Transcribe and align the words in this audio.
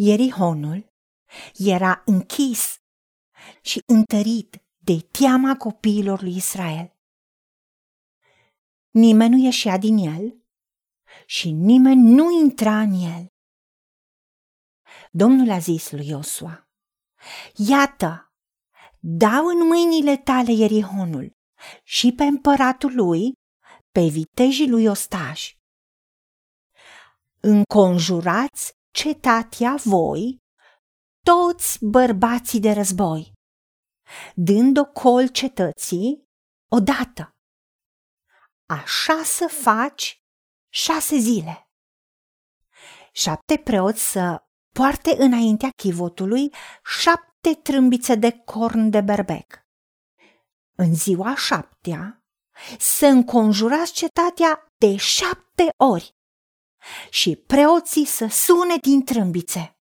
Ierihonul 0.00 0.92
era 1.56 2.02
închis 2.06 2.80
și 3.62 3.82
întărit 3.86 4.62
de 4.76 4.96
teama 5.10 5.56
copiilor 5.56 6.22
lui 6.22 6.36
Israel. 6.36 6.96
Nimeni 8.90 9.34
nu 9.34 9.44
ieșea 9.44 9.78
din 9.78 9.96
el 9.96 10.44
și 11.26 11.50
nimeni 11.50 12.02
nu 12.02 12.40
intra 12.40 12.80
în 12.80 12.92
el. 12.92 13.26
Domnul 15.10 15.50
a 15.50 15.58
zis 15.58 15.90
lui 15.90 16.08
Iosua, 16.08 16.68
Iată, 17.68 18.32
dau 19.00 19.46
în 19.46 19.66
mâinile 19.66 20.16
tale 20.16 20.52
Ierihonul 20.52 21.36
și 21.82 22.12
pe 22.12 22.24
împăratul 22.24 22.94
lui, 22.94 23.32
pe 23.90 24.00
vitejii 24.10 24.68
lui 24.68 24.86
Ostaș. 24.86 25.56
Înconjurați 27.40 28.77
cetatea 28.90 29.74
voi, 29.84 30.36
toți 31.24 31.84
bărbații 31.84 32.60
de 32.60 32.72
război, 32.72 33.32
dând 34.34 34.78
col 34.92 35.28
cetății 35.28 36.24
odată. 36.70 37.30
Așa 38.68 39.22
să 39.22 39.46
faci 39.62 40.22
șase 40.72 41.16
zile. 41.16 41.68
Șapte 43.12 43.56
preoți 43.64 44.10
să 44.10 44.42
poarte 44.74 45.14
înaintea 45.18 45.70
chivotului 45.76 46.54
șapte 46.84 47.54
trâmbițe 47.62 48.14
de 48.14 48.30
corn 48.30 48.90
de 48.90 49.00
berbec. 49.00 49.66
În 50.76 50.94
ziua 50.94 51.34
șaptea 51.34 52.22
să 52.78 53.06
înconjurați 53.06 53.92
cetatea 53.92 54.66
de 54.76 54.96
șapte 54.96 55.68
ori 55.76 56.17
și 57.10 57.36
preoții 57.36 58.04
să 58.04 58.26
sune 58.26 58.76
din 58.76 59.04
trâmbițe. 59.04 59.78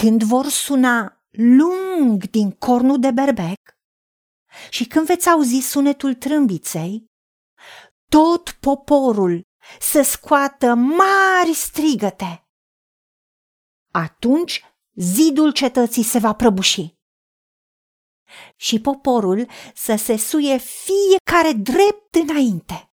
Când 0.00 0.22
vor 0.22 0.46
suna 0.48 1.24
lung 1.30 2.24
din 2.30 2.50
cornul 2.50 3.00
de 3.00 3.10
berbec 3.10 3.58
și 4.70 4.86
când 4.86 5.06
veți 5.06 5.28
auzi 5.28 5.60
sunetul 5.60 6.14
trâmbiței, 6.14 7.06
tot 8.08 8.50
poporul 8.50 9.42
să 9.80 10.02
scoată 10.02 10.74
mari 10.74 11.54
strigăte. 11.54 12.48
Atunci 13.92 14.64
zidul 14.94 15.52
cetății 15.52 16.02
se 16.02 16.18
va 16.18 16.34
prăbuși 16.34 16.94
și 18.56 18.80
poporul 18.80 19.48
să 19.74 19.96
se 19.96 20.16
suie 20.16 20.58
fiecare 20.58 21.52
drept 21.52 22.14
înainte. 22.14 22.93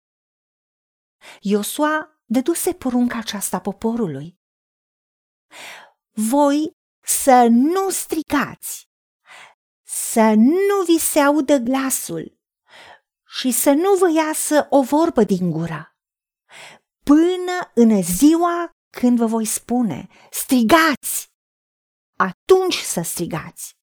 Iosua 1.40 2.20
dăduse 2.24 2.72
porunca 2.72 3.18
aceasta 3.18 3.60
poporului. 3.60 4.38
Voi 6.10 6.72
să 7.04 7.46
nu 7.50 7.90
strigați, 7.90 8.88
să 9.86 10.32
nu 10.36 10.82
vi 10.86 10.98
se 10.98 11.18
audă 11.18 11.56
glasul 11.56 12.38
și 13.26 13.50
să 13.50 13.70
nu 13.70 13.94
vă 13.98 14.10
iasă 14.10 14.66
o 14.70 14.82
vorbă 14.82 15.24
din 15.24 15.50
gură, 15.50 15.96
până 17.04 17.70
în 17.74 18.02
ziua 18.02 18.70
când 18.90 19.18
vă 19.18 19.26
voi 19.26 19.44
spune, 19.44 20.08
strigați, 20.30 21.28
atunci 22.18 22.78
să 22.78 23.00
strigați. 23.02 23.74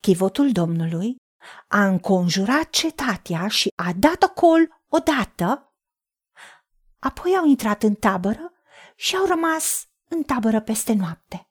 Chivotul 0.00 0.52
Domnului 0.52 1.16
a 1.68 1.86
înconjurat 1.86 2.70
cetatea 2.70 3.48
și 3.48 3.72
a 3.74 3.92
dat 3.92 4.22
ocol 4.22 4.79
odată, 4.90 5.74
apoi 6.98 7.36
au 7.36 7.44
intrat 7.44 7.82
în 7.82 7.94
tabără 7.94 8.52
și 8.96 9.16
au 9.16 9.26
rămas 9.26 9.88
în 10.08 10.22
tabără 10.22 10.60
peste 10.60 10.92
noapte. 10.92 11.50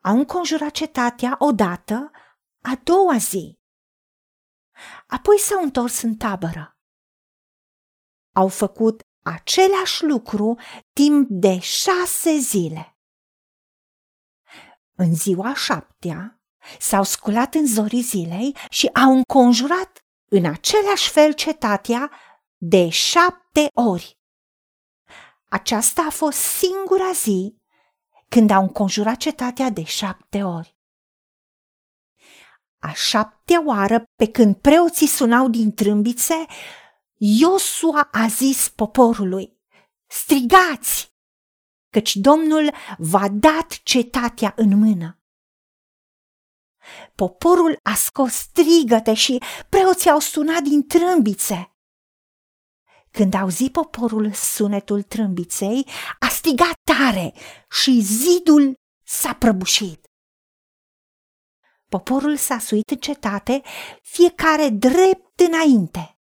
Au 0.00 0.16
înconjurat 0.16 0.70
cetatea 0.70 1.36
odată, 1.38 2.10
a 2.60 2.80
doua 2.82 3.16
zi. 3.16 3.58
Apoi 5.06 5.38
s-au 5.38 5.62
întors 5.62 6.02
în 6.02 6.16
tabără. 6.16 6.78
Au 8.34 8.48
făcut 8.48 9.00
același 9.22 10.04
lucru 10.04 10.58
timp 10.92 11.26
de 11.30 11.58
șase 11.58 12.36
zile. 12.36 12.98
În 14.94 15.14
ziua 15.14 15.54
șaptea 15.54 16.40
s-au 16.78 17.02
sculat 17.02 17.54
în 17.54 17.66
zorii 17.66 18.02
zilei 18.02 18.56
și 18.70 18.86
au 18.86 19.12
înconjurat 19.12 20.07
în 20.28 20.44
același 20.44 21.10
fel 21.10 21.32
cetatea 21.32 22.10
de 22.56 22.88
șapte 22.88 23.68
ori. 23.74 24.18
Aceasta 25.48 26.02
a 26.06 26.10
fost 26.10 26.38
singura 26.38 27.12
zi 27.12 27.56
când 28.28 28.50
au 28.50 28.62
înconjurat 28.62 29.16
cetatea 29.16 29.70
de 29.70 29.84
șapte 29.84 30.42
ori. 30.42 30.76
A 32.78 32.92
șaptea 32.92 33.62
oară, 33.66 34.04
pe 34.16 34.30
când 34.30 34.56
preoții 34.56 35.06
sunau 35.06 35.48
din 35.48 35.74
trâmbițe, 35.74 36.46
Iosua 37.16 38.08
a 38.12 38.26
zis 38.26 38.68
poporului, 38.68 39.58
strigați, 40.06 41.14
căci 41.90 42.16
Domnul 42.16 42.74
v-a 42.98 43.28
dat 43.28 43.80
cetatea 43.82 44.52
în 44.56 44.78
mână. 44.78 45.17
Poporul 47.14 47.78
a 47.82 47.94
scos 47.94 48.32
strigăte 48.32 49.14
și 49.14 49.42
preoții 49.68 50.10
au 50.10 50.18
sunat 50.18 50.62
din 50.62 50.86
trâmbițe. 50.86 51.72
Când 53.10 53.34
auzi 53.34 53.70
poporul 53.70 54.32
sunetul 54.32 55.02
trâmbiței, 55.02 55.86
a 56.18 56.28
strigat 56.28 56.80
tare 56.84 57.34
și 57.70 58.00
zidul 58.00 58.74
s-a 59.04 59.34
prăbușit. 59.34 60.06
Poporul 61.88 62.36
s-a 62.36 62.58
suit 62.58 62.90
în 62.90 62.96
cetate, 62.96 63.62
fiecare 64.02 64.68
drept 64.68 65.40
înainte. 65.40 66.18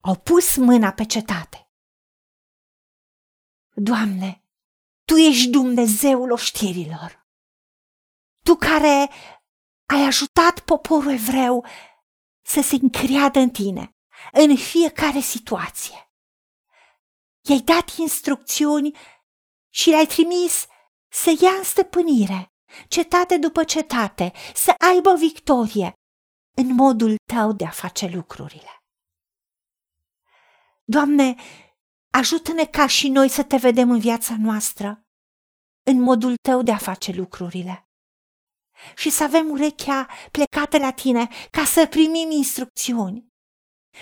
Au 0.00 0.16
pus 0.16 0.56
mâna 0.56 0.92
pe 0.92 1.04
cetate. 1.04 1.68
Doamne, 3.74 4.44
Tu 5.04 5.14
ești 5.16 5.50
Dumnezeul 5.50 6.30
oștirilor. 6.30 7.23
Tu 8.44 8.56
care 8.56 9.10
ai 9.86 10.02
ajutat 10.06 10.60
poporul 10.60 11.12
evreu 11.12 11.66
să 12.46 12.60
se 12.62 12.78
încreadă 12.80 13.38
în 13.38 13.50
Tine 13.50 13.90
în 14.32 14.56
fiecare 14.56 15.20
situație. 15.20 16.08
I-ai 17.48 17.60
dat 17.60 17.96
instrucțiuni 17.96 18.96
și 19.72 19.90
le-ai 19.90 20.06
trimis 20.06 20.66
să 21.08 21.38
ia 21.40 21.50
în 21.50 21.62
stăpânire, 21.62 22.46
cetate 22.88 23.38
după 23.38 23.64
cetate, 23.64 24.32
să 24.54 24.74
aibă 24.78 25.14
victorie 25.14 25.92
în 26.56 26.74
modul 26.74 27.16
tău 27.32 27.52
de 27.52 27.66
a 27.66 27.70
face 27.70 28.06
lucrurile. 28.06 28.78
Doamne, 30.84 31.34
ajută-ne 32.10 32.64
ca 32.64 32.86
și 32.86 33.08
noi 33.08 33.28
să 33.28 33.42
te 33.42 33.56
vedem 33.56 33.90
în 33.90 33.98
viața 33.98 34.36
noastră, 34.38 35.02
în 35.86 36.00
modul 36.00 36.34
tău 36.48 36.62
de 36.62 36.72
a 36.72 36.76
face 36.76 37.12
lucrurile. 37.12 37.88
Și 38.96 39.10
să 39.10 39.22
avem 39.22 39.50
urechea 39.50 40.08
plecată 40.30 40.78
la 40.78 40.92
tine 40.92 41.28
ca 41.50 41.64
să 41.64 41.86
primim 41.86 42.30
instrucțiuni 42.30 43.32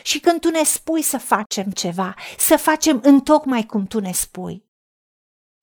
și 0.02 0.20
când 0.20 0.40
tu 0.40 0.50
ne 0.50 0.62
spui 0.62 1.02
să 1.02 1.18
facem 1.18 1.70
ceva, 1.70 2.14
să 2.38 2.56
facem 2.56 3.00
întocmai 3.02 3.66
cum 3.66 3.86
tu 3.86 4.00
ne 4.00 4.12
spui. 4.12 4.70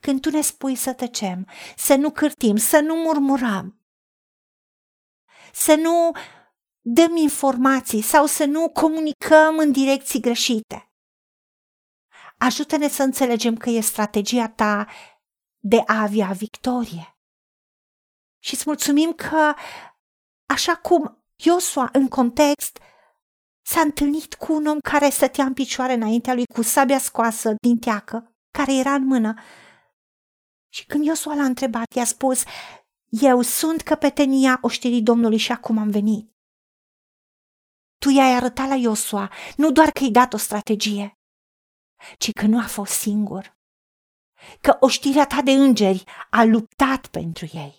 Când 0.01 0.21
tu 0.21 0.29
ne 0.29 0.41
spui 0.41 0.75
să 0.75 0.93
tăcem, 0.93 1.47
să 1.77 1.95
nu 1.95 2.11
cârtim, 2.11 2.55
să 2.55 2.79
nu 2.79 2.95
murmurăm, 2.95 3.81
să 5.53 5.75
nu 5.75 6.11
dăm 6.81 7.15
informații 7.15 8.01
sau 8.01 8.25
să 8.25 8.45
nu 8.45 8.69
comunicăm 8.69 9.57
în 9.57 9.71
direcții 9.71 10.19
greșite. 10.19 10.91
Ajută-ne 12.37 12.87
să 12.87 13.03
înțelegem 13.03 13.55
că 13.55 13.69
e 13.69 13.81
strategia 13.81 14.49
ta 14.49 14.87
de 15.59 15.83
a 15.85 16.01
avea 16.01 16.27
victorie. 16.27 17.18
Și 18.39 18.53
îți 18.53 18.63
mulțumim 18.65 19.13
că, 19.13 19.53
așa 20.45 20.75
cum 20.75 21.23
Iosua 21.35 21.89
în 21.91 22.07
context 22.07 22.79
s-a 23.65 23.81
întâlnit 23.81 24.35
cu 24.35 24.53
un 24.53 24.65
om 24.65 24.79
care 24.79 25.09
stătea 25.09 25.45
în 25.45 25.53
picioare 25.53 25.93
înaintea 25.93 26.33
lui 26.33 26.45
cu 26.45 26.61
sabia 26.61 26.99
scoasă 26.99 27.55
din 27.61 27.77
teacă, 27.77 28.35
care 28.51 28.73
era 28.75 28.93
în 28.93 29.05
mână. 29.05 29.33
Și 30.73 30.85
când 30.85 31.05
Iosua 31.05 31.35
l-a 31.35 31.43
întrebat, 31.43 31.93
i-a 31.95 32.05
spus, 32.05 32.43
eu 33.09 33.41
sunt 33.41 33.81
căpetenia 33.81 34.57
oștirii 34.61 35.01
Domnului 35.01 35.37
și 35.37 35.51
acum 35.51 35.77
am 35.77 35.89
venit. 35.89 36.33
Tu 37.97 38.09
i-ai 38.09 38.35
arătat 38.35 38.67
la 38.67 38.75
Iosua 38.75 39.31
nu 39.55 39.71
doar 39.71 39.91
că 39.91 39.99
i-ai 40.01 40.11
dat 40.11 40.33
o 40.33 40.37
strategie, 40.37 41.13
ci 42.17 42.31
că 42.31 42.45
nu 42.45 42.59
a 42.59 42.67
fost 42.67 42.91
singur, 42.91 43.57
că 44.61 44.77
oștirea 44.79 45.25
ta 45.25 45.41
de 45.41 45.51
îngeri 45.51 46.03
a 46.29 46.43
luptat 46.43 47.07
pentru 47.07 47.45
ei. 47.53 47.78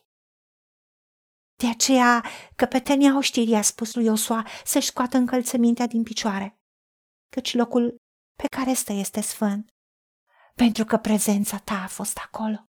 De 1.60 1.68
aceea, 1.68 2.24
căpetenia 2.56 3.16
oștirii 3.16 3.54
a 3.54 3.62
spus 3.62 3.94
lui 3.94 4.04
Iosua 4.04 4.46
să-și 4.64 4.86
scoată 4.86 5.16
încălțămintea 5.16 5.86
din 5.86 6.02
picioare, 6.02 6.60
căci 7.28 7.54
locul 7.54 7.96
pe 8.42 8.46
care 8.56 8.72
stă 8.72 8.92
este 8.92 9.20
sfânt. 9.20 9.68
pentru 10.54 10.84
că 10.84 10.96
prezența 10.96 11.58
ta 11.58 11.82
a 11.82 11.86
fost 11.86 12.16
acolo. 12.18 12.68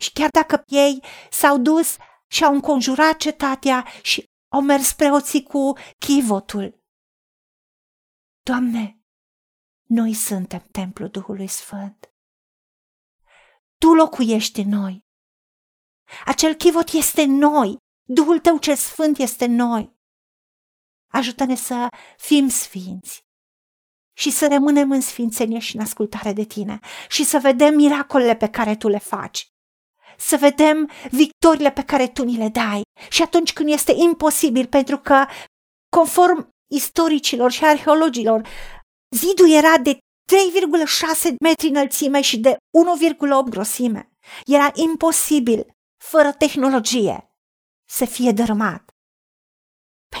Și 0.00 0.12
chiar 0.12 0.28
dacă 0.30 0.62
ei 0.66 1.02
s-au 1.30 1.58
dus 1.58 1.96
și 2.28 2.44
au 2.44 2.54
înconjurat 2.54 3.16
cetatea 3.16 3.86
și 4.02 4.24
au 4.52 4.62
mers 4.62 4.92
preoții 4.92 5.42
cu 5.42 5.72
chivotul. 5.98 6.80
Doamne, 8.42 9.00
noi 9.88 10.14
suntem 10.14 10.66
templul 10.70 11.08
Duhului 11.08 11.46
Sfânt. 11.46 12.10
Tu 13.78 13.94
locuiești 13.94 14.60
în 14.60 14.68
noi. 14.68 15.05
Acel 16.24 16.54
chivot 16.54 16.90
este 16.90 17.24
noi. 17.24 17.76
Duhul 18.08 18.38
tău 18.38 18.58
cel 18.58 18.76
sfânt 18.76 19.18
este 19.18 19.46
noi. 19.46 19.94
Ajută-ne 21.12 21.54
să 21.54 21.88
fim 22.16 22.48
sfinți 22.48 23.24
și 24.18 24.30
să 24.30 24.48
rămânem 24.48 24.90
în 24.90 25.00
sfințenie 25.00 25.58
și 25.58 25.76
în 25.76 25.82
ascultare 25.82 26.32
de 26.32 26.44
tine 26.44 26.78
și 27.08 27.24
să 27.24 27.38
vedem 27.38 27.74
miracolele 27.74 28.36
pe 28.36 28.48
care 28.48 28.76
tu 28.76 28.88
le 28.88 28.98
faci. 28.98 29.46
Să 30.18 30.36
vedem 30.36 30.90
victorile 31.10 31.70
pe 31.70 31.82
care 31.82 32.08
tu 32.08 32.24
ni 32.24 32.36
le 32.36 32.48
dai 32.48 32.82
și 33.08 33.22
atunci 33.22 33.52
când 33.52 33.68
este 33.68 33.92
imposibil, 33.96 34.66
pentru 34.66 34.98
că, 34.98 35.26
conform 35.96 36.48
istoricilor 36.74 37.50
și 37.50 37.64
arheologilor, 37.64 38.48
zidul 39.16 39.50
era 39.50 39.78
de 39.78 39.92
3,6 39.92 41.34
metri 41.40 41.68
înălțime 41.68 42.20
și 42.20 42.38
de 42.38 42.50
1,8 42.50 43.50
grosime. 43.50 44.10
Era 44.44 44.70
imposibil, 44.74 45.75
fără 46.10 46.32
tehnologie, 46.32 47.30
să 47.84 48.04
fie 48.04 48.32
dărâmat. 48.32 48.94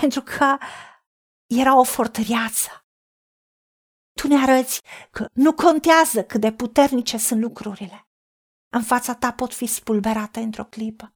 Pentru 0.00 0.22
că 0.22 0.58
era 1.46 1.78
o 1.78 1.84
fortăreață. 1.84 2.86
Tu 4.12 4.26
ne 4.28 4.42
arăți 4.42 4.82
că 5.10 5.28
nu 5.32 5.54
contează 5.54 6.24
cât 6.24 6.40
de 6.40 6.52
puternice 6.52 7.16
sunt 7.16 7.40
lucrurile. 7.40 8.08
În 8.68 8.82
fața 8.82 9.14
ta 9.14 9.32
pot 9.32 9.54
fi 9.54 9.66
spulberate 9.66 10.40
într-o 10.40 10.64
clipă. 10.64 11.14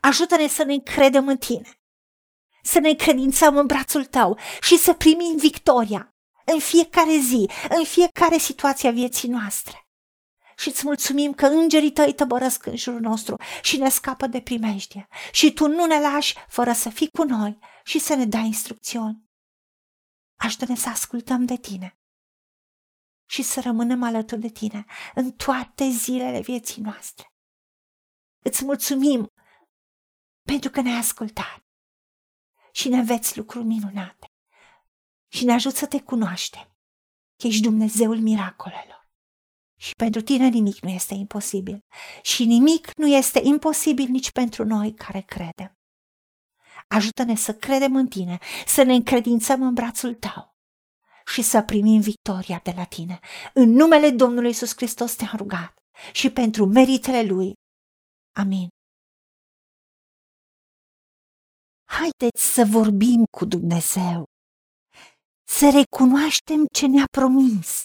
Ajută-ne 0.00 0.46
să 0.46 0.62
ne 0.64 0.72
încredem 0.72 1.28
în 1.28 1.36
tine, 1.36 1.80
să 2.62 2.78
ne 2.78 2.88
încredințăm 2.88 3.56
în 3.56 3.66
brațul 3.66 4.04
tău 4.04 4.38
și 4.60 4.76
să 4.76 4.94
primim 4.94 5.36
victoria 5.36 6.14
în 6.44 6.58
fiecare 6.58 7.16
zi, 7.18 7.50
în 7.68 7.84
fiecare 7.84 8.38
situație 8.38 8.88
a 8.88 8.92
vieții 8.92 9.28
noastre. 9.28 9.83
Și 10.56 10.68
îți 10.68 10.84
mulțumim 10.84 11.32
că 11.32 11.46
îngerii 11.46 11.92
tăi 11.92 12.14
tăbărăsc 12.14 12.66
în 12.66 12.76
jurul 12.76 13.00
nostru 13.00 13.36
și 13.62 13.76
ne 13.76 13.88
scapă 13.88 14.26
de 14.26 14.40
primejdie. 14.40 15.08
Și 15.32 15.52
tu 15.52 15.66
nu 15.66 15.86
ne 15.86 16.00
lași 16.00 16.34
fără 16.48 16.72
să 16.72 16.90
fii 16.90 17.08
cu 17.08 17.22
noi 17.22 17.58
și 17.84 17.98
să 17.98 18.14
ne 18.14 18.24
dai 18.24 18.46
instrucțiuni. 18.46 19.24
Ajută-ne 20.36 20.76
să 20.76 20.88
ascultăm 20.88 21.44
de 21.44 21.56
tine 21.56 21.98
și 23.26 23.42
să 23.42 23.60
rămânem 23.60 24.02
alături 24.02 24.40
de 24.40 24.48
tine 24.48 24.84
în 25.14 25.32
toate 25.32 25.88
zilele 25.88 26.40
vieții 26.40 26.82
noastre. 26.82 27.32
Îți 28.44 28.64
mulțumim 28.64 29.32
pentru 30.42 30.70
că 30.70 30.80
ne-ai 30.80 30.98
ascultat 30.98 31.64
și 32.72 32.88
ne 32.88 33.02
veți 33.02 33.36
lucruri 33.36 33.64
minunate 33.64 34.32
și 35.28 35.44
ne 35.44 35.52
ajut 35.52 35.74
să 35.74 35.86
te 35.86 36.02
cunoaștem, 36.02 36.76
că 37.36 37.46
ești 37.46 37.62
Dumnezeul 37.62 38.18
miracolelor. 38.20 39.03
Și 39.84 39.92
pentru 39.94 40.20
tine 40.20 40.48
nimic 40.48 40.80
nu 40.80 40.88
este 40.88 41.14
imposibil. 41.14 41.78
Și 42.22 42.44
nimic 42.44 42.90
nu 42.96 43.06
este 43.06 43.40
imposibil 43.42 44.08
nici 44.08 44.30
pentru 44.30 44.64
noi 44.64 44.94
care 44.94 45.20
credem. 45.20 45.72
Ajută-ne 46.88 47.34
să 47.36 47.54
credem 47.54 47.96
în 47.96 48.06
tine, 48.06 48.38
să 48.66 48.82
ne 48.82 48.94
încredințăm 48.94 49.62
în 49.62 49.74
brațul 49.74 50.14
tău 50.14 50.56
și 51.26 51.42
să 51.42 51.62
primim 51.62 52.00
victoria 52.00 52.60
de 52.62 52.72
la 52.76 52.84
tine. 52.84 53.18
În 53.54 53.70
numele 53.70 54.10
Domnului 54.10 54.48
Iisus 54.48 54.72
Hristos 54.76 55.14
te-am 55.14 55.36
rugat 55.36 55.74
și 56.12 56.30
pentru 56.30 56.66
meritele 56.66 57.22
Lui. 57.22 57.52
Amin. 58.36 58.68
Haideți 61.84 62.54
să 62.54 62.64
vorbim 62.70 63.24
cu 63.38 63.44
Dumnezeu, 63.44 64.24
să 65.48 65.70
recunoaștem 65.70 66.64
ce 66.72 66.86
ne-a 66.86 67.06
promis 67.10 67.84